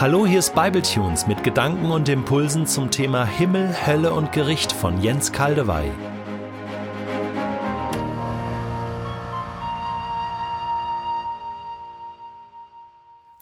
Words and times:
Hallo, 0.00 0.26
hier 0.26 0.38
ist 0.38 0.54
Bibletunes 0.54 1.26
mit 1.26 1.44
Gedanken 1.44 1.90
und 1.90 2.08
Impulsen 2.08 2.66
zum 2.66 2.90
Thema 2.90 3.26
Himmel, 3.26 3.86
Hölle 3.86 4.14
und 4.14 4.32
Gericht 4.32 4.72
von 4.72 5.02
Jens 5.02 5.30
Kaldewey. 5.30 5.92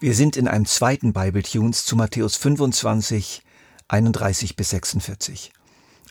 Wir 0.01 0.15
sind 0.17 0.37
in 0.37 0.49
einem 0.49 0.67
zweiten 0.67 1.13
Bibletunes 1.13 1.85
zu 1.85 1.95
Matthäus 1.95 2.35
25, 2.35 3.45
31 3.87 4.57
bis 4.57 4.71
46. 4.71 5.53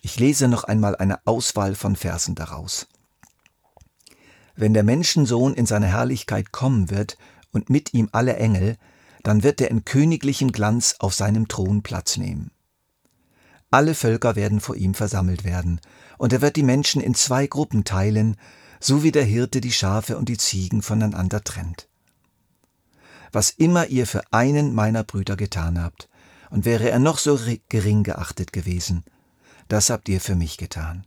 Ich 0.02 0.18
lese 0.18 0.48
noch 0.48 0.64
einmal 0.64 0.96
eine 0.96 1.20
Auswahl 1.28 1.76
von 1.76 1.98
Versen 1.98 2.36
daraus. 2.36 2.88
Wenn 4.56 4.74
der 4.74 4.84
Menschensohn 4.84 5.56
in 5.56 5.66
seine 5.66 5.88
Herrlichkeit 5.88 6.54
kommen 6.54 6.90
wird 6.90 7.18
und 7.52 7.70
mit 7.70 7.94
ihm 7.94 8.08
alle 8.14 8.38
Engel, 8.38 8.78
dann 9.28 9.44
wird 9.44 9.60
er 9.60 9.70
in 9.70 9.84
königlichem 9.84 10.54
Glanz 10.54 10.96
auf 11.00 11.14
seinem 11.14 11.50
Thron 11.50 11.84
Platz 11.84 12.16
nehmen. 12.16 12.50
Alle 13.70 13.94
Völker 13.94 14.38
werden 14.38 14.62
vor 14.62 14.78
ihm 14.78 14.94
versammelt 14.94 15.44
werden, 15.44 15.82
und 16.18 16.32
er 16.32 16.40
wird 16.40 16.56
die 16.56 16.64
Menschen 16.64 17.02
in 17.02 17.14
zwei 17.14 17.46
Gruppen 17.46 17.84
teilen, 17.84 18.38
so 18.80 19.04
wie 19.04 19.12
der 19.12 19.26
Hirte 19.26 19.60
die 19.60 19.74
Schafe 19.74 20.18
und 20.18 20.30
die 20.30 20.38
Ziegen 20.38 20.82
voneinander 20.82 21.44
trennt. 21.44 21.90
Was 23.34 23.50
immer 23.50 23.88
ihr 23.88 24.08
für 24.08 24.22
einen 24.32 24.74
meiner 24.74 25.04
Brüder 25.04 25.36
getan 25.36 25.84
habt, 25.84 26.08
und 26.50 26.64
wäre 26.64 26.90
er 26.90 27.00
noch 27.00 27.18
so 27.18 27.38
gering 27.68 28.04
geachtet 28.04 28.54
gewesen, 28.54 29.04
das 29.68 29.90
habt 29.90 30.08
ihr 30.08 30.22
für 30.22 30.36
mich 30.36 30.58
getan. 30.58 31.06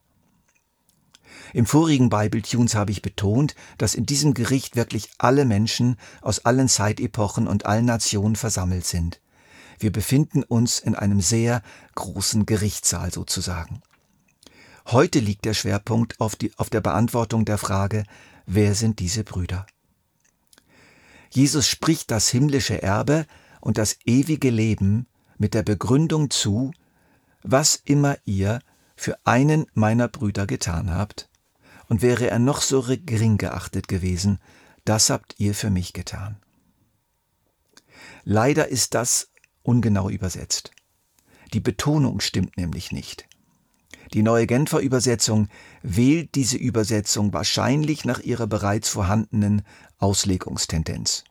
Im 1.53 1.67
vorigen 1.67 2.09
Bible-Tunes 2.09 2.75
habe 2.75 2.93
ich 2.93 3.03
betont, 3.03 3.55
dass 3.79 3.95
in 3.95 4.07
diesem 4.07 4.35
Gericht 4.35 4.77
wirklich 4.77 5.11
alle 5.19 5.45
Menschen 5.45 5.97
aus 6.23 6.45
allen 6.45 6.69
Zeitepochen 6.69 7.49
und 7.49 7.67
allen 7.67 7.87
Nationen 7.87 8.37
versammelt 8.37 8.87
sind. 8.87 9.21
Wir 9.79 9.91
befinden 9.91 10.43
uns 10.43 10.79
in 10.79 10.95
einem 10.95 11.21
sehr 11.21 11.63
großen 11.95 12.47
Gerichtssaal 12.47 13.13
sozusagen. 13.13 13.81
Heute 14.87 15.19
liegt 15.19 15.45
der 15.45 15.55
Schwerpunkt 15.55 16.21
auf, 16.21 16.37
die, 16.37 16.53
auf 16.59 16.71
der 16.71 16.81
Beantwortung 16.81 17.45
der 17.45 17.59
Frage, 17.59 18.05
wer 18.47 18.75
sind 18.75 18.99
diese 18.99 19.25
Brüder? 19.25 19.67
Jesus 21.31 21.67
spricht 21.69 22.11
das 22.11 22.29
himmlische 22.29 22.83
Erbe 22.83 23.27
und 23.61 23.79
das 23.79 23.97
ewige 24.05 24.51
Leben 24.51 25.07
mit 25.39 25.55
der 25.55 25.63
Begründung 25.63 26.29
zu, 26.31 26.73
was 27.43 27.81
immer 27.85 28.19
ihr 28.25 28.61
für 28.97 29.17
einen 29.25 29.67
meiner 29.73 30.09
Brüder 30.09 30.47
getan 30.47 30.93
habt, 30.93 31.30
und 31.91 32.03
wäre 32.03 32.31
er 32.31 32.39
noch 32.39 32.63
so 32.63 32.87
gering 33.05 33.37
geachtet 33.37 33.89
gewesen, 33.89 34.39
das 34.85 35.11
habt 35.11 35.35
ihr 35.39 35.55
für 35.55 35.71
mich 35.71 35.93
getan. 35.93 36.37
Leider 38.23 38.69
ist 38.69 38.95
das 38.95 39.33
ungenau 39.63 40.09
übersetzt. 40.09 40.71
Die 41.53 41.59
Betonung 41.59 42.21
stimmt 42.21 42.57
nämlich 42.57 42.93
nicht. 42.93 43.27
Die 44.15 44.23
neue 44.23 44.47
Genfer 44.47 44.79
Übersetzung 44.79 45.49
wählt 45.83 46.37
diese 46.37 46.57
Übersetzung 46.57 47.33
wahrscheinlich 47.33 48.05
nach 48.05 48.21
ihrer 48.21 48.47
bereits 48.47 48.89
vorhandenen 48.89 49.63
Auslegungstendenz. 49.99 51.25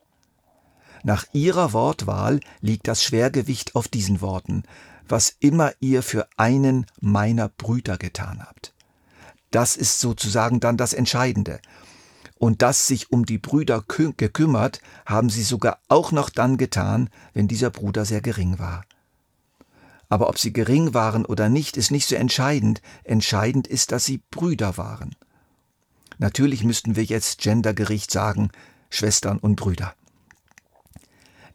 Nach 1.02 1.24
ihrer 1.32 1.72
Wortwahl 1.72 2.38
liegt 2.60 2.86
das 2.86 3.02
Schwergewicht 3.02 3.74
auf 3.76 3.88
diesen 3.88 4.20
Worten, 4.20 4.64
was 5.08 5.34
immer 5.40 5.72
ihr 5.80 6.02
für 6.02 6.28
einen 6.36 6.84
meiner 7.00 7.48
Brüder 7.48 7.96
getan 7.96 8.42
habt. 8.46 8.74
Das 9.50 9.76
ist 9.76 10.00
sozusagen 10.00 10.60
dann 10.60 10.76
das 10.76 10.92
Entscheidende. 10.92 11.60
Und 12.36 12.62
das 12.62 12.86
sich 12.86 13.12
um 13.12 13.26
die 13.26 13.38
Brüder 13.38 13.84
gekümmert, 13.86 14.80
haben 15.04 15.28
sie 15.28 15.42
sogar 15.42 15.78
auch 15.88 16.12
noch 16.12 16.30
dann 16.30 16.56
getan, 16.56 17.10
wenn 17.34 17.48
dieser 17.48 17.70
Bruder 17.70 18.04
sehr 18.04 18.22
gering 18.22 18.58
war. 18.58 18.84
Aber 20.08 20.28
ob 20.28 20.38
sie 20.38 20.52
gering 20.52 20.94
waren 20.94 21.24
oder 21.24 21.48
nicht, 21.48 21.76
ist 21.76 21.90
nicht 21.90 22.08
so 22.08 22.16
entscheidend. 22.16 22.82
Entscheidend 23.04 23.66
ist, 23.66 23.92
dass 23.92 24.04
sie 24.04 24.22
Brüder 24.30 24.76
waren. 24.76 25.14
Natürlich 26.18 26.64
müssten 26.64 26.96
wir 26.96 27.04
jetzt 27.04 27.40
gendergericht 27.40 28.10
sagen, 28.10 28.50
Schwestern 28.90 29.38
und 29.38 29.56
Brüder. 29.56 29.94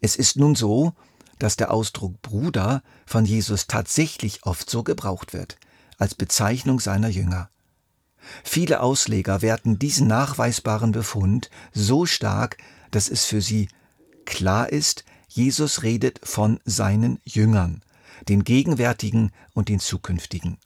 Es 0.02 0.16
ist 0.16 0.38
nun 0.38 0.56
so, 0.56 0.94
dass 1.40 1.58
der 1.58 1.72
Ausdruck 1.72 2.22
Bruder 2.22 2.82
von 3.06 3.26
Jesus 3.26 3.68
tatsächlich 3.68 4.46
oft 4.46 4.70
so 4.70 4.84
gebraucht 4.84 5.34
wird, 5.34 5.58
als 5.98 6.16
Bezeichnung 6.16 6.80
seiner 6.80 7.10
Jünger. 7.10 7.50
Viele 8.44 8.82
Ausleger 8.82 9.42
werten 9.42 9.80
diesen 9.80 10.08
nachweisbaren 10.08 10.92
Befund 10.92 11.50
so 11.74 12.06
stark, 12.06 12.58
dass 12.92 13.10
es 13.10 13.26
für 13.26 13.42
sie 13.42 13.70
klar 14.26 14.70
ist, 14.70 15.06
Jesus 15.28 15.84
redet 15.84 16.22
von 16.24 16.60
seinen 16.64 17.20
Jüngern, 17.26 17.82
den 18.30 18.44
gegenwärtigen 18.44 19.32
und 19.54 19.70
den 19.70 19.80
zukünftigen. 19.80 20.58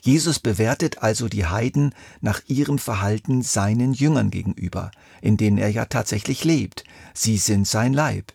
Jesus 0.00 0.38
bewertet 0.38 1.02
also 1.02 1.28
die 1.28 1.46
Heiden 1.46 1.94
nach 2.20 2.40
ihrem 2.46 2.78
Verhalten 2.78 3.42
seinen 3.42 3.92
Jüngern 3.92 4.30
gegenüber, 4.30 4.90
in 5.20 5.36
denen 5.36 5.58
er 5.58 5.68
ja 5.68 5.84
tatsächlich 5.84 6.44
lebt. 6.44 6.84
Sie 7.12 7.36
sind 7.36 7.68
sein 7.68 7.92
Leib. 7.92 8.32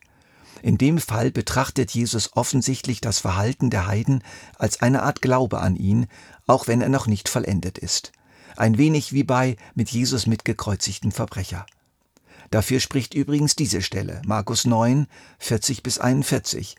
In 0.61 0.77
dem 0.77 0.99
Fall 0.99 1.31
betrachtet 1.31 1.91
Jesus 1.91 2.37
offensichtlich 2.37 3.01
das 3.01 3.19
Verhalten 3.19 3.71
der 3.71 3.87
Heiden 3.87 4.23
als 4.59 4.81
eine 4.81 5.01
Art 5.01 5.23
Glaube 5.23 5.59
an 5.59 5.75
ihn, 5.75 6.05
auch 6.45 6.67
wenn 6.67 6.81
er 6.81 6.89
noch 6.89 7.07
nicht 7.07 7.27
vollendet 7.27 7.79
ist 7.79 8.11
ein 8.61 8.77
wenig 8.77 9.11
wie 9.11 9.23
bei 9.23 9.57
mit 9.73 9.89
Jesus 9.89 10.27
mitgekreuzigten 10.27 11.11
Verbrecher. 11.11 11.65
Dafür 12.51 12.79
spricht 12.79 13.15
übrigens 13.15 13.55
diese 13.55 13.81
Stelle, 13.81 14.21
Markus 14.23 14.65
9, 14.65 15.07
40 15.39 15.81
bis 15.81 15.97
41. 15.97 16.75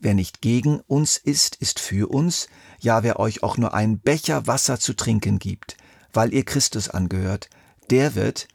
Wer 0.00 0.14
nicht 0.14 0.40
gegen 0.40 0.80
uns 0.80 1.16
ist, 1.16 1.54
ist 1.54 1.78
für 1.78 2.10
uns, 2.10 2.48
ja 2.80 3.04
wer 3.04 3.20
euch 3.20 3.44
auch 3.44 3.56
nur 3.58 3.74
einen 3.74 4.00
Becher 4.00 4.48
Wasser 4.48 4.80
zu 4.80 4.92
trinken 4.92 5.38
gibt, 5.38 5.76
weil 6.12 6.34
ihr 6.34 6.44
Christus 6.44 6.88
angehört, 6.88 7.48
der 7.90 8.16
wird, 8.16 8.48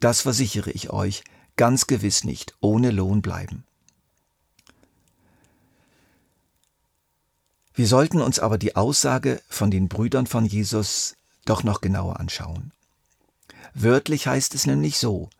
das 0.00 0.22
versichere 0.22 0.70
ich 0.70 0.88
euch, 0.88 1.22
ganz 1.56 1.86
gewiss 1.86 2.24
nicht 2.24 2.54
ohne 2.60 2.92
Lohn 2.92 3.20
bleiben. 3.20 3.64
Wir 7.74 7.86
sollten 7.86 8.22
uns 8.22 8.38
aber 8.38 8.56
die 8.56 8.74
Aussage 8.74 9.42
von 9.50 9.70
den 9.70 9.88
Brüdern 9.88 10.26
von 10.26 10.46
Jesus 10.46 11.14
doch 11.46 11.62
noch 11.62 11.80
genauer 11.80 12.20
anschauen. 12.20 12.72
Wörtlich 13.74 14.26
heißt 14.26 14.54
es 14.54 14.66
nämlich 14.66 14.98
so, 14.98 15.30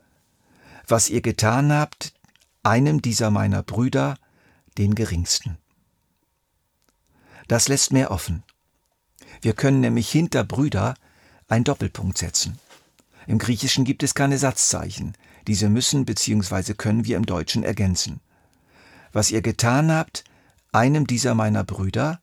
was 0.86 1.10
ihr 1.10 1.20
getan 1.20 1.72
habt, 1.72 2.14
einem 2.62 3.02
dieser 3.02 3.30
meiner 3.30 3.62
Brüder, 3.62 4.16
den 4.78 4.94
geringsten. 4.94 5.58
Das 7.48 7.68
lässt 7.68 7.92
mehr 7.92 8.10
offen. 8.10 8.42
Wir 9.40 9.52
können 9.52 9.80
nämlich 9.80 10.10
hinter 10.10 10.44
Brüder 10.44 10.94
ein 11.48 11.64
Doppelpunkt 11.64 12.18
setzen. 12.18 12.58
Im 13.26 13.38
Griechischen 13.38 13.84
gibt 13.84 14.02
es 14.02 14.14
keine 14.14 14.38
Satzzeichen. 14.38 15.16
Diese 15.46 15.68
müssen 15.68 16.04
bzw. 16.04 16.74
können 16.74 17.04
wir 17.04 17.16
im 17.16 17.26
Deutschen 17.26 17.62
ergänzen. 17.62 18.20
Was 19.12 19.30
ihr 19.30 19.42
getan 19.42 19.90
habt, 19.90 20.24
einem 20.72 21.06
dieser 21.06 21.34
meiner 21.34 21.64
Brüder, 21.64 22.20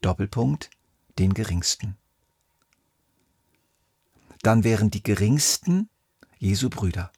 Doppelpunkt, 0.00 0.70
den 1.18 1.32
geringsten 1.34 1.96
dann 4.46 4.62
wären 4.62 4.90
die 4.90 5.02
geringsten 5.02 5.88
Jesu 6.38 6.68
Brüder. 6.68 7.10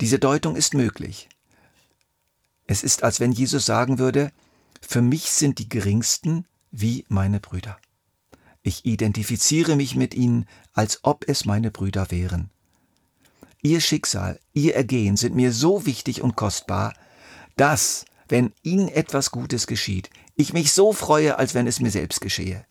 Diese 0.00 0.18
Deutung 0.18 0.56
ist 0.56 0.74
möglich. 0.74 1.28
Es 2.66 2.82
ist, 2.82 3.02
als 3.02 3.20
wenn 3.20 3.32
Jesus 3.32 3.64
sagen 3.64 3.98
würde, 3.98 4.32
für 4.80 5.02
mich 5.02 5.30
sind 5.30 5.58
die 5.58 5.68
geringsten 5.68 6.46
wie 6.70 7.04
meine 7.08 7.40
Brüder. 7.40 7.78
Ich 8.62 8.84
identifiziere 8.84 9.76
mich 9.76 9.94
mit 9.94 10.14
ihnen, 10.14 10.46
als 10.72 11.00
ob 11.02 11.28
es 11.28 11.44
meine 11.44 11.70
Brüder 11.70 12.10
wären. 12.10 12.50
Ihr 13.62 13.80
Schicksal, 13.80 14.40
ihr 14.52 14.74
Ergehen 14.74 15.16
sind 15.16 15.34
mir 15.34 15.52
so 15.52 15.86
wichtig 15.86 16.20
und 16.22 16.36
kostbar, 16.36 16.94
dass, 17.56 18.04
wenn 18.28 18.52
ihnen 18.62 18.88
etwas 18.88 19.30
Gutes 19.30 19.66
geschieht, 19.66 20.10
ich 20.36 20.52
mich 20.52 20.72
so 20.72 20.92
freue, 20.92 21.38
als 21.38 21.54
wenn 21.54 21.66
es 21.66 21.80
mir 21.80 21.90
selbst 21.90 22.20
geschehe. 22.20 22.66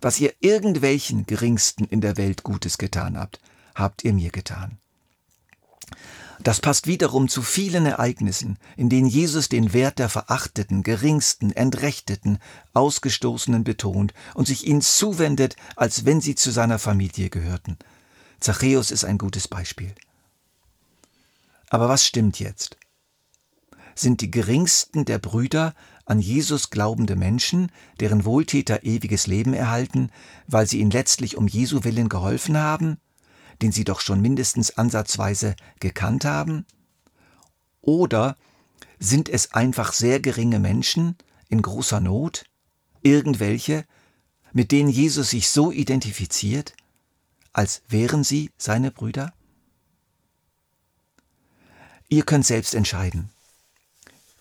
Was 0.00 0.20
ihr 0.20 0.32
irgendwelchen 0.40 1.26
Geringsten 1.26 1.84
in 1.84 2.00
der 2.00 2.16
Welt 2.16 2.42
Gutes 2.42 2.78
getan 2.78 3.18
habt, 3.18 3.40
habt 3.74 4.04
ihr 4.04 4.12
mir 4.12 4.30
getan. 4.30 4.78
Das 6.42 6.60
passt 6.60 6.86
wiederum 6.86 7.28
zu 7.28 7.42
vielen 7.42 7.86
Ereignissen, 7.86 8.58
in 8.76 8.88
denen 8.88 9.08
Jesus 9.08 9.48
den 9.48 9.72
Wert 9.72 9.98
der 9.98 10.08
Verachteten, 10.08 10.82
Geringsten, 10.82 11.50
Entrechteten, 11.50 12.38
Ausgestoßenen 12.74 13.64
betont 13.64 14.12
und 14.34 14.46
sich 14.46 14.66
ihnen 14.66 14.82
zuwendet, 14.82 15.56
als 15.76 16.04
wenn 16.04 16.20
sie 16.20 16.34
zu 16.34 16.50
seiner 16.50 16.78
Familie 16.78 17.30
gehörten. 17.30 17.78
Zachäus 18.38 18.90
ist 18.90 19.04
ein 19.04 19.18
gutes 19.18 19.48
Beispiel. 19.48 19.94
Aber 21.70 21.88
was 21.88 22.04
stimmt 22.04 22.38
jetzt? 22.38 22.76
Sind 23.94 24.20
die 24.20 24.30
geringsten 24.30 25.06
der 25.06 25.18
Brüder 25.18 25.74
an 26.06 26.20
Jesus 26.20 26.70
glaubende 26.70 27.16
Menschen, 27.16 27.70
deren 28.00 28.24
Wohltäter 28.24 28.84
ewiges 28.84 29.26
Leben 29.26 29.52
erhalten, 29.52 30.10
weil 30.46 30.66
sie 30.66 30.80
ihnen 30.80 30.90
letztlich 30.92 31.36
um 31.36 31.48
Jesu 31.48 31.84
willen 31.84 32.08
geholfen 32.08 32.56
haben, 32.56 32.96
den 33.60 33.72
sie 33.72 33.84
doch 33.84 34.00
schon 34.00 34.22
mindestens 34.22 34.78
ansatzweise 34.78 35.56
gekannt 35.80 36.24
haben? 36.24 36.64
Oder 37.82 38.36
Sind 38.98 39.28
es 39.28 39.52
einfach 39.52 39.92
sehr 39.92 40.20
geringe 40.20 40.58
Menschen 40.58 41.16
in 41.48 41.60
großer 41.60 42.00
Not? 42.00 42.44
Irgendwelche, 43.02 43.84
mit 44.52 44.72
denen 44.72 44.88
Jesus 44.88 45.30
sich 45.30 45.50
so 45.50 45.70
identifiziert, 45.70 46.74
als 47.52 47.82
wären 47.88 48.24
sie 48.24 48.50
seine 48.56 48.90
Brüder? 48.90 49.34
Ihr 52.08 52.24
könnt 52.24 52.46
selbst 52.46 52.74
entscheiden. 52.74 53.30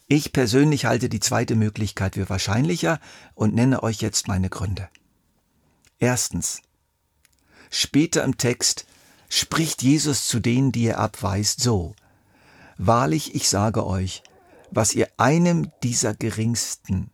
Ich 0.08 0.34
persönlich 0.34 0.86
halte 0.86 1.10
die 1.10 1.20
zweite 1.20 1.56
Möglichkeit 1.56 2.16
für 2.16 2.30
wahrscheinlicher 2.30 3.00
und 3.34 3.56
nenne 3.56 3.82
euch 3.82 4.02
jetzt 4.02 4.28
meine 4.28 4.50
Gründe. 4.50 4.88
Erstens. 5.98 6.62
Später 7.72 8.24
im 8.24 8.38
Text 8.38 8.86
spricht 9.30 9.82
Jesus 9.82 10.28
zu 10.28 10.40
denen, 10.40 10.72
die 10.72 10.86
er 10.86 11.00
abweist, 11.00 11.60
so. 11.60 11.96
Wahrlich, 12.78 13.34
ich 13.34 13.50
sage 13.50 13.86
euch, 13.88 14.22
was 14.70 14.94
ihr 14.94 15.10
einem 15.18 15.72
dieser 15.82 16.14
Geringsten 16.14 17.10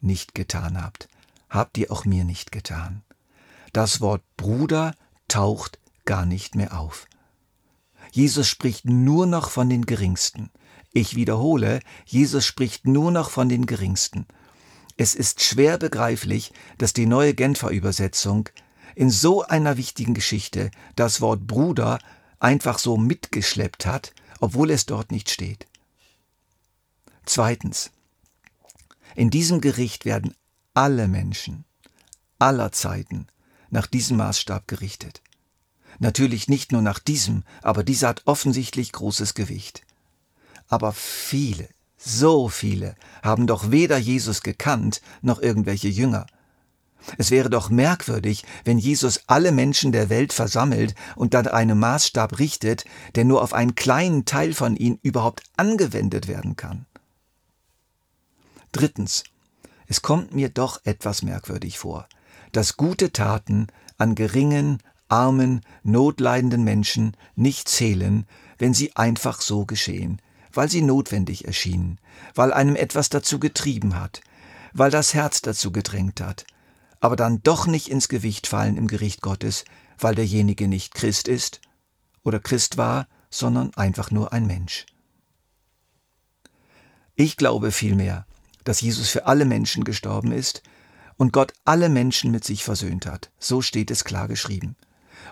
nicht 0.00 0.34
getan 0.34 0.80
habt, 0.82 1.08
habt 1.50 1.76
ihr 1.76 1.92
auch 1.92 2.06
mir 2.06 2.24
nicht 2.24 2.52
getan. 2.52 3.02
Das 3.72 4.00
Wort 4.00 4.22
Bruder 4.36 4.94
taucht 5.28 5.78
gar 6.06 6.24
nicht 6.24 6.54
mehr 6.54 6.78
auf. 6.78 7.06
Jesus 8.12 8.48
spricht 8.48 8.86
nur 8.86 9.26
noch 9.26 9.50
von 9.50 9.68
den 9.68 9.84
Geringsten. 9.84 10.50
Ich 10.92 11.14
wiederhole, 11.14 11.80
Jesus 12.04 12.44
spricht 12.44 12.86
nur 12.86 13.10
noch 13.10 13.30
von 13.30 13.48
den 13.48 13.66
Geringsten. 13.66 14.26
Es 14.96 15.14
ist 15.14 15.42
schwer 15.42 15.78
begreiflich, 15.78 16.52
dass 16.78 16.92
die 16.92 17.06
neue 17.06 17.34
Genfer 17.34 17.70
Übersetzung 17.70 18.48
in 18.96 19.10
so 19.10 19.42
einer 19.42 19.76
wichtigen 19.76 20.14
Geschichte 20.14 20.70
das 20.96 21.20
Wort 21.20 21.46
Bruder 21.46 22.00
einfach 22.40 22.78
so 22.78 22.96
mitgeschleppt 22.96 23.86
hat, 23.86 24.12
obwohl 24.40 24.70
es 24.70 24.86
dort 24.86 25.12
nicht 25.12 25.30
steht. 25.30 25.66
Zweitens. 27.24 27.92
In 29.14 29.30
diesem 29.30 29.60
Gericht 29.60 30.04
werden 30.04 30.34
alle 30.74 31.08
Menschen 31.08 31.64
aller 32.40 32.72
Zeiten 32.72 33.26
nach 33.68 33.86
diesem 33.86 34.16
Maßstab 34.16 34.66
gerichtet. 34.66 35.22
Natürlich 35.98 36.48
nicht 36.48 36.72
nur 36.72 36.82
nach 36.82 36.98
diesem, 36.98 37.44
aber 37.62 37.84
dieser 37.84 38.08
hat 38.08 38.22
offensichtlich 38.24 38.92
großes 38.92 39.34
Gewicht. 39.34 39.82
Aber 40.70 40.92
viele, 40.92 41.68
so 41.98 42.48
viele, 42.48 42.94
haben 43.22 43.46
doch 43.46 43.70
weder 43.70 43.98
Jesus 43.98 44.42
gekannt 44.42 45.02
noch 45.20 45.42
irgendwelche 45.42 45.88
Jünger. 45.88 46.26
Es 47.18 47.30
wäre 47.30 47.50
doch 47.50 47.70
merkwürdig, 47.70 48.44
wenn 48.64 48.78
Jesus 48.78 49.22
alle 49.26 49.52
Menschen 49.52 49.90
der 49.90 50.08
Welt 50.10 50.32
versammelt 50.32 50.94
und 51.16 51.34
dann 51.34 51.48
einen 51.48 51.78
Maßstab 51.78 52.38
richtet, 52.38 52.84
der 53.14 53.24
nur 53.24 53.42
auf 53.42 53.52
einen 53.52 53.74
kleinen 53.74 54.24
Teil 54.24 54.54
von 54.54 54.76
ihnen 54.76 54.98
überhaupt 55.02 55.42
angewendet 55.56 56.28
werden 56.28 56.56
kann. 56.56 56.86
Drittens. 58.72 59.24
Es 59.86 60.02
kommt 60.02 60.32
mir 60.32 60.50
doch 60.50 60.80
etwas 60.84 61.22
merkwürdig 61.22 61.80
vor, 61.80 62.06
dass 62.52 62.76
gute 62.76 63.12
Taten 63.12 63.66
an 63.98 64.14
geringen, 64.14 64.78
armen, 65.08 65.62
notleidenden 65.82 66.62
Menschen 66.62 67.16
nicht 67.34 67.68
zählen, 67.68 68.24
wenn 68.58 68.72
sie 68.72 68.94
einfach 68.94 69.40
so 69.40 69.66
geschehen, 69.66 70.22
weil 70.52 70.68
sie 70.68 70.82
notwendig 70.82 71.46
erschienen, 71.46 71.98
weil 72.34 72.52
einem 72.52 72.76
etwas 72.76 73.08
dazu 73.08 73.38
getrieben 73.38 73.98
hat, 73.98 74.20
weil 74.72 74.90
das 74.90 75.14
Herz 75.14 75.42
dazu 75.42 75.72
gedrängt 75.72 76.20
hat, 76.20 76.44
aber 77.00 77.16
dann 77.16 77.42
doch 77.42 77.66
nicht 77.66 77.88
ins 77.88 78.08
Gewicht 78.08 78.46
fallen 78.46 78.76
im 78.76 78.86
Gericht 78.86 79.22
Gottes, 79.22 79.64
weil 79.98 80.14
derjenige 80.14 80.68
nicht 80.68 80.94
Christ 80.94 81.28
ist 81.28 81.60
oder 82.22 82.40
Christ 82.40 82.76
war, 82.76 83.06
sondern 83.30 83.74
einfach 83.74 84.10
nur 84.10 84.32
ein 84.32 84.46
Mensch. 84.46 84.86
Ich 87.14 87.36
glaube 87.36 87.70
vielmehr, 87.70 88.26
dass 88.64 88.80
Jesus 88.80 89.10
für 89.10 89.26
alle 89.26 89.44
Menschen 89.44 89.84
gestorben 89.84 90.32
ist 90.32 90.62
und 91.16 91.32
Gott 91.32 91.52
alle 91.64 91.88
Menschen 91.88 92.30
mit 92.30 92.44
sich 92.44 92.64
versöhnt 92.64 93.06
hat. 93.06 93.30
So 93.38 93.62
steht 93.62 93.90
es 93.90 94.04
klar 94.04 94.26
geschrieben. 94.26 94.76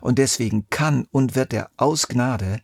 Und 0.00 0.18
deswegen 0.18 0.68
kann 0.70 1.06
und 1.10 1.34
wird 1.34 1.52
er 1.52 1.70
aus 1.76 2.08
Gnade 2.08 2.60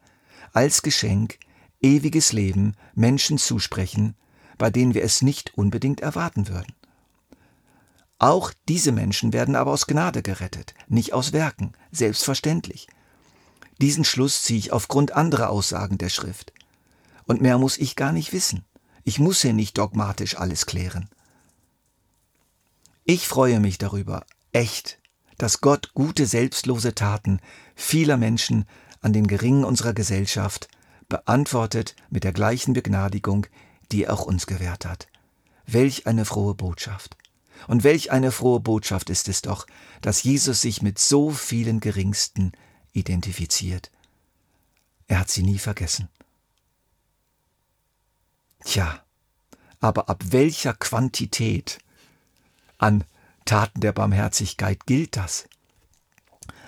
als 0.53 0.83
Geschenk 0.83 1.39
ewiges 1.85 2.33
Leben 2.33 2.75
Menschen 2.95 3.39
zusprechen, 3.39 4.17
bei 4.57 4.71
denen 4.71 4.95
wir 4.95 5.05
es 5.05 5.23
nicht 5.23 5.55
unbedingt 5.55 6.01
erwarten 6.01 6.49
würden. 6.49 6.73
Auch 8.19 8.53
diese 8.69 8.91
Menschen 8.91 9.33
werden 9.33 9.55
aber 9.55 9.71
aus 9.73 9.87
Gnade 9.87 10.23
gerettet, 10.23 10.75
nicht 10.89 11.13
aus 11.13 11.33
Werken, 11.33 11.73
selbstverständlich. 11.93 12.89
Diesen 13.81 14.05
Schluss 14.05 14.43
ziehe 14.43 14.59
ich 14.59 14.73
aufgrund 14.73 15.13
anderer 15.13 15.51
Aussagen 15.51 15.99
der 15.99 16.09
Schrift. 16.09 16.53
Und 17.27 17.43
mehr 17.43 17.59
muss 17.59 17.77
ich 17.77 17.97
gar 17.97 18.13
nicht 18.13 18.33
wissen. 18.33 18.65
Ich 19.03 19.19
muss 19.19 19.43
hier 19.43 19.53
nicht 19.53 19.77
dogmatisch 19.77 20.39
alles 20.39 20.65
klären. 20.65 21.11
Ich 23.05 23.29
freue 23.29 23.61
mich 23.61 23.77
darüber, 23.77 24.25
echt, 24.53 24.99
dass 25.37 25.61
Gott 25.61 25.93
gute 25.93 26.27
selbstlose 26.27 26.95
Taten 26.95 27.41
vieler 27.75 28.17
Menschen 28.17 28.65
an 29.03 29.13
den 29.13 29.27
Geringen 29.27 29.65
unserer 29.65 29.93
Gesellschaft 29.93 30.69
beantwortet 31.09 31.95
mit 32.11 32.25
der 32.25 32.33
gleichen 32.33 32.75
Begnadigung, 32.75 33.47
die 33.93 34.05
er 34.05 34.15
auch 34.15 34.23
uns 34.23 34.47
gewährt 34.47 34.85
hat. 34.85 35.09
Welch 35.67 36.07
eine 36.07 36.25
frohe 36.25 36.55
Botschaft. 36.55 37.17
Und 37.67 37.85
welch 37.85 38.11
eine 38.11 38.33
frohe 38.33 38.61
Botschaft 38.61 39.11
ist 39.11 39.29
es 39.29 39.43
doch, 39.43 39.67
dass 40.03 40.23
Jesus 40.23 40.61
sich 40.61 40.83
mit 40.83 40.99
so 40.99 41.31
vielen 41.31 41.81
Geringsten 41.81 42.53
identifiziert. 42.93 43.91
Er 45.07 45.21
hat 45.21 45.31
sie 45.31 45.43
nie 45.43 45.59
vergessen. 45.59 46.09
Tja, 48.65 49.03
aber 49.81 50.09
ab 50.09 50.23
welcher 50.29 50.75
Quantität 50.75 51.79
an 52.79 53.05
Taten 53.45 53.81
der 53.81 53.93
Barmherzigkeit 53.93 54.87
gilt 54.87 55.17
das? 55.17 55.47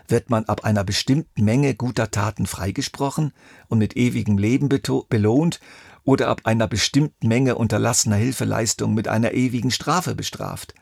Wird 0.09 0.31
man 0.31 0.45
ab 0.45 0.65
einer 0.65 0.85
bestimmten 0.85 1.45
Menge 1.45 1.75
guter 1.75 2.11
Taten 2.11 2.47
freigesprochen 2.47 3.33
und 3.69 3.79
mit 3.79 3.97
ewigem 3.97 4.39
Leben 4.39 4.69
belohnt 5.09 5.61
oder 6.05 6.29
ab 6.29 6.43
einer 6.45 6.69
bestimmten 6.69 7.27
Menge 7.27 7.57
unterlassener 7.57 8.17
Hilfeleistung 8.17 8.95
mit 8.95 9.09
einer 9.09 9.33
ewigen 9.33 9.71
Strafe 9.71 10.15
bestraft? 10.15 10.75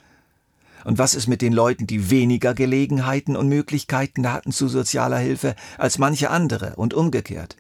Und 0.85 0.99
was 0.99 1.15
ist 1.15 1.29
mit 1.29 1.41
den 1.41 1.55
Leuten, 1.55 1.87
die 1.87 2.11
weniger 2.11 2.53
Gelegenheiten 2.53 3.37
und 3.37 3.49
Möglichkeiten 3.49 4.31
hatten 4.31 4.53
zu 4.53 4.69
sozialer 4.69 5.19
Hilfe 5.19 5.57
als 5.79 5.97
manche 5.97 6.29
andere 6.29 6.77
und 6.77 6.93
umgekehrt? 6.93 7.57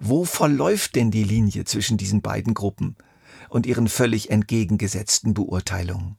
Wo 0.00 0.24
verläuft 0.24 0.96
denn 0.96 1.12
die 1.12 1.22
Linie 1.22 1.64
zwischen 1.64 1.96
diesen 1.96 2.20
beiden 2.20 2.54
Gruppen 2.54 2.96
und 3.48 3.66
ihren 3.66 3.88
völlig 3.88 4.30
entgegengesetzten 4.30 5.34
Beurteilungen? 5.34 6.16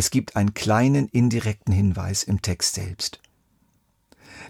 Es 0.00 0.10
gibt 0.10 0.34
einen 0.34 0.54
kleinen 0.54 1.08
indirekten 1.08 1.74
Hinweis 1.74 2.22
im 2.22 2.40
Text 2.40 2.76
selbst. 2.76 3.20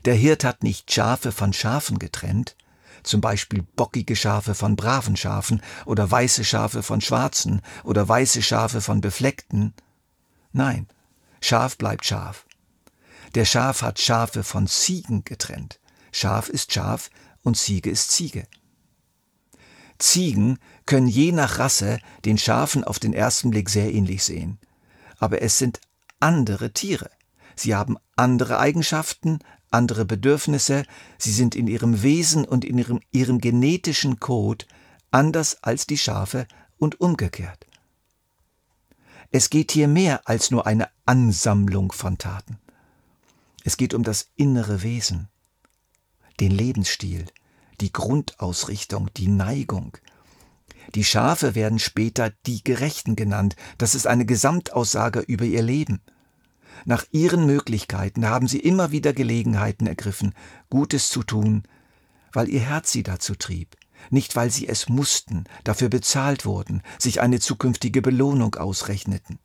Der 0.05 0.15
Hirt 0.15 0.45
hat 0.45 0.63
nicht 0.63 0.93
Schafe 0.93 1.33
von 1.33 1.53
Schafen 1.53 1.99
getrennt, 1.99 2.55
zum 3.03 3.21
Beispiel 3.21 3.65
bockige 3.75 4.15
Schafe 4.15 4.55
von 4.55 4.77
braven 4.77 5.17
Schafen 5.17 5.61
oder 5.87 6.09
weiße 6.09 6.45
Schafe 6.45 6.85
von 6.85 7.01
schwarzen 7.01 7.63
oder 7.83 8.09
weiße 8.09 8.43
Schafe 8.43 8.81
von 8.81 9.01
befleckten. 9.01 9.75
Nein, 10.53 10.87
Schaf 11.41 11.77
bleibt 11.77 12.07
Schaf. 12.07 12.47
Der 13.35 13.45
Schaf 13.45 13.83
hat 13.83 13.99
Schafe 13.99 14.45
von 14.45 14.69
Ziegen 14.69 15.25
getrennt. 15.25 15.81
Schaf 16.13 16.49
ist 16.49 16.73
Schaf, 16.73 17.11
und 17.43 17.57
Ziege 17.57 17.91
ist 17.91 18.13
Ziege. 18.13 18.47
Ziegen 19.99 20.61
können 20.87 21.09
je 21.09 21.33
nach 21.33 21.59
Rasse 21.59 21.99
den 22.25 22.39
Schafen 22.39 22.85
auf 22.85 23.01
den 23.01 23.15
ersten 23.15 23.51
Blick 23.51 23.69
sehr 23.69 23.93
ähnlich 23.93 24.23
sehen. 24.23 24.61
Aber 25.21 25.43
es 25.43 25.59
sind 25.59 25.81
andere 26.19 26.73
Tiere. 26.73 27.11
Sie 27.55 27.75
haben 27.75 27.97
andere 28.17 28.59
Eigenschaften, 28.59 29.39
andere 29.71 30.05
Bedürfnisse, 30.05 30.85
sie 31.19 31.33
sind 31.33 31.55
in 31.55 31.69
ihrem 31.69 32.03
Wesen 32.03 32.45
und 32.45 32.65
in 32.65 32.79
ihrem, 32.79 33.01
ihrem 33.13 33.41
genetischen 33.41 34.19
Code 34.19 34.65
anders 35.13 35.63
als 35.63 35.87
die 35.87 35.99
Schafe 35.99 36.49
und 36.79 37.01
umgekehrt. 37.01 37.67
Es 39.31 39.51
geht 39.51 39.71
hier 39.71 39.87
mehr 39.87 40.29
als 40.29 40.51
nur 40.51 40.67
eine 40.67 40.89
Ansammlung 41.07 41.93
von 41.93 42.19
Taten. 42.19 42.59
Es 43.63 43.77
geht 43.77 43.95
um 43.95 44.03
das 44.03 44.29
innere 44.35 44.83
Wesen, 44.83 45.29
den 46.41 46.51
Lebensstil, 46.51 47.27
die 47.81 47.93
Grundausrichtung, 47.93 49.11
die 49.17 49.29
Neigung. 49.29 49.97
Die 50.95 51.05
Schafe 51.05 51.55
werden 51.55 51.79
später 51.79 52.31
die 52.47 52.65
Gerechten 52.65 53.17
genannt. 53.17 53.57
Das 53.79 53.95
ist 53.95 54.07
eine 54.07 54.27
Gesamtaussage 54.27 55.21
über 55.21 55.45
ihr 55.45 55.63
Leben. 55.63 56.01
Nach 56.85 57.05
ihren 57.13 57.47
Möglichkeiten 57.47 58.27
haben 58.27 58.49
sie 58.49 58.61
immer 58.61 58.91
wieder 58.91 59.13
Gelegenheiten 59.13 59.87
ergriffen, 59.87 60.35
Gutes 60.69 61.11
zu 61.11 61.23
tun, 61.23 61.65
weil 62.33 62.49
ihr 62.49 62.61
Herz 62.61 62.91
sie 62.93 63.03
dazu 63.03 63.35
trieb, 63.35 63.77
nicht 64.11 64.35
weil 64.37 64.51
sie 64.51 64.67
es 64.69 64.89
mussten, 64.89 65.45
dafür 65.65 65.89
bezahlt 65.89 66.45
wurden, 66.47 66.83
sich 66.99 67.21
eine 67.21 67.39
zukünftige 67.39 68.03
Belohnung 68.03 68.55
ausrechneten. 68.55 69.39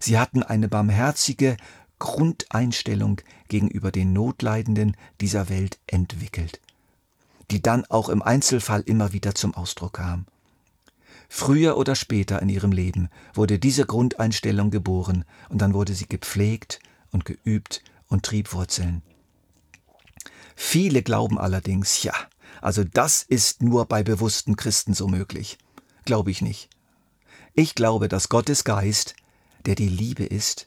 Sie 0.00 0.18
hatten 0.18 0.42
eine 0.42 0.68
barmherzige, 0.68 1.56
Grundeinstellung 1.98 3.20
gegenüber 3.48 3.90
den 3.90 4.12
Notleidenden 4.12 4.96
dieser 5.20 5.48
Welt 5.48 5.78
entwickelt. 5.86 6.60
die 7.50 7.62
dann 7.62 7.84
auch 7.86 8.08
im 8.08 8.22
Einzelfall 8.22 8.82
immer 8.82 9.12
wieder 9.12 9.34
zum 9.34 9.54
Ausdruck 9.54 9.94
kam. 9.94 10.26
Früher 11.28 11.76
oder 11.76 11.94
später 11.94 12.40
in 12.40 12.48
ihrem 12.48 12.72
Leben 12.72 13.10
wurde 13.34 13.58
diese 13.58 13.84
Grundeinstellung 13.84 14.70
geboren 14.70 15.24
und 15.48 15.60
dann 15.60 15.74
wurde 15.74 15.94
sie 15.94 16.08
gepflegt 16.08 16.80
und 17.12 17.24
geübt 17.24 17.82
und 18.08 18.24
trieb 18.24 18.52
Wurzeln. 18.52 19.02
Viele 20.56 21.02
glauben 21.02 21.38
allerdings, 21.38 22.02
ja, 22.02 22.14
also 22.60 22.82
das 22.82 23.22
ist 23.22 23.62
nur 23.62 23.86
bei 23.86 24.02
bewussten 24.02 24.56
Christen 24.56 24.94
so 24.94 25.06
möglich. 25.06 25.58
Glaube 26.04 26.30
ich 26.30 26.42
nicht. 26.42 26.68
Ich 27.54 27.74
glaube, 27.74 28.08
dass 28.08 28.28
Gottes 28.28 28.64
Geist, 28.64 29.14
der 29.66 29.74
die 29.74 29.88
Liebe 29.88 30.24
ist, 30.24 30.66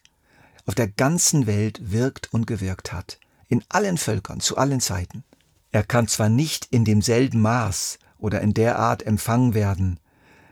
auf 0.66 0.76
der 0.76 0.88
ganzen 0.88 1.48
Welt 1.48 1.92
wirkt 1.92 2.32
und 2.34 2.48
gewirkt 2.48 2.94
hat, 2.94 3.20
in 3.48 3.64
allen 3.70 3.98
Völkern, 3.98 4.40
zu 4.40 4.58
allen 4.58 4.80
Zeiten. 4.80 5.24
Er 5.72 5.84
kann 5.84 6.08
zwar 6.08 6.30
nicht 6.30 6.68
in 6.70 6.86
demselben 6.86 7.42
Maß 7.42 7.98
oder 8.18 8.42
in 8.42 8.54
der 8.54 8.78
Art 8.78 9.04
empfangen 9.04 9.54
werden, 9.54 10.00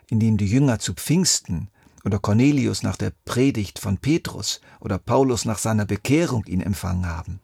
in 0.10 0.20
dem 0.20 0.38
die 0.38 0.48
Jünger 0.48 0.80
zu 0.80 0.94
Pfingsten 0.94 1.70
oder 2.04 2.20
Cornelius 2.20 2.84
nach 2.84 2.98
der 2.98 3.12
Predigt 3.26 3.80
von 3.80 3.98
Petrus 3.98 4.62
oder 4.80 4.98
Paulus 4.98 5.46
nach 5.46 5.58
seiner 5.58 5.86
Bekehrung 5.86 6.46
ihn 6.46 6.62
empfangen 6.62 7.08
haben. 7.08 7.40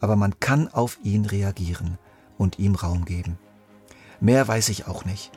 Aber 0.00 0.16
man 0.16 0.38
kann 0.40 0.68
auf 0.68 0.98
ihn 1.02 1.24
reagieren 1.24 1.98
und 2.38 2.58
ihm 2.58 2.74
Raum 2.74 3.04
geben. 3.04 3.38
Mehr 4.20 4.46
weiß 4.48 4.68
ich 4.68 4.86
auch 4.86 5.04
nicht. 5.04 5.30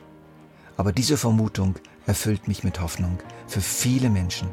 Aber 0.76 0.92
diese 0.92 1.16
Vermutung 1.16 1.76
erfüllt 2.06 2.48
mich 2.48 2.64
mit 2.64 2.80
Hoffnung 2.80 3.18
für 3.46 3.60
viele 3.60 4.10
Menschen. 4.10 4.48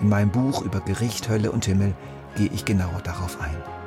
In 0.00 0.08
meinem 0.08 0.30
Buch 0.30 0.62
über 0.62 0.80
Gericht, 0.80 1.28
Hölle 1.28 1.52
und 1.52 1.66
Himmel 1.66 1.94
gehe 2.36 2.50
ich 2.52 2.64
genauer 2.64 3.00
darauf 3.02 3.40
ein. 3.40 3.83